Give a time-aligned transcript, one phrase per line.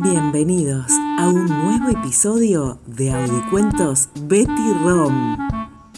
[0.00, 5.36] Bienvenidos a un nuevo episodio de Audicuentos Betty Rom.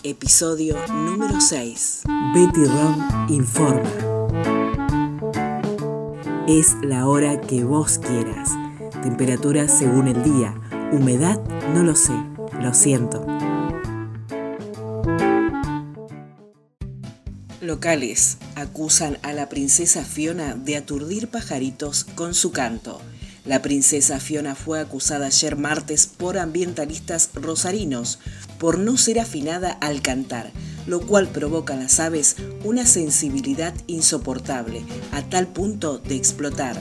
[0.02, 2.02] Episodio número 6.
[2.34, 3.88] Betty Rom informa.
[6.46, 8.50] Es la hora que vos quieras.
[9.02, 10.54] Temperatura según el día.
[10.92, 11.42] Humedad
[11.72, 12.12] no lo sé.
[12.60, 13.24] Lo siento.
[17.62, 23.00] Locales acusan a la princesa Fiona de aturdir pajaritos con su canto.
[23.46, 28.18] La princesa Fiona fue acusada ayer martes por ambientalistas rosarinos
[28.58, 30.50] por no ser afinada al cantar,
[30.86, 36.76] lo cual provoca a las aves una sensibilidad insoportable, a tal punto de explotar.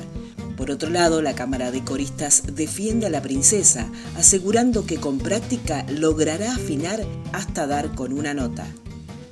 [0.58, 5.86] Por otro lado, la Cámara de Coristas defiende a la princesa, asegurando que con práctica
[5.90, 8.66] logrará afinar hasta dar con una nota.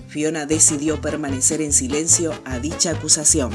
[0.07, 3.51] Fiona decidió permanecer en silencio a dicha acusación.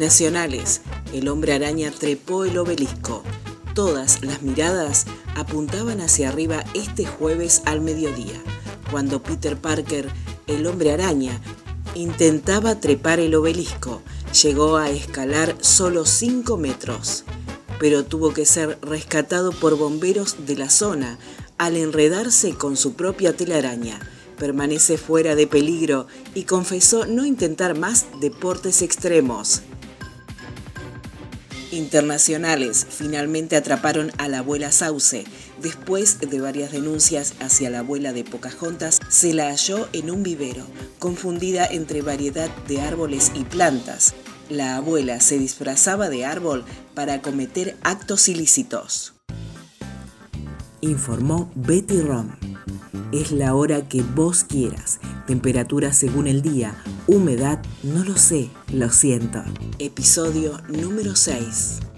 [0.00, 0.80] Nacionales.
[1.12, 3.22] El hombre araña trepó el obelisco.
[3.74, 5.06] Todas las miradas
[5.36, 8.42] apuntaban hacia arriba este jueves al mediodía,
[8.90, 10.08] cuando Peter Parker,
[10.46, 11.38] el hombre araña,
[11.94, 14.02] intentaba trepar el obelisco.
[14.42, 17.24] Llegó a escalar solo 5 metros
[17.80, 21.18] pero tuvo que ser rescatado por bomberos de la zona
[21.56, 23.98] al enredarse con su propia telaraña.
[24.36, 29.62] Permanece fuera de peligro y confesó no intentar más deportes extremos.
[31.70, 35.24] Internacionales finalmente atraparon a la abuela Sauce.
[35.60, 40.66] Después de varias denuncias hacia la abuela de Pocahontas, se la halló en un vivero,
[40.98, 44.14] confundida entre variedad de árboles y plantas
[44.50, 49.14] la abuela se disfrazaba de árbol para cometer actos ilícitos.
[50.80, 52.32] Informó Betty Rom.
[53.12, 54.98] Es la hora que vos quieras.
[55.30, 56.74] Temperatura según el día.
[57.06, 59.44] Humedad, no lo sé, lo siento.
[59.78, 61.89] Episodio número 6.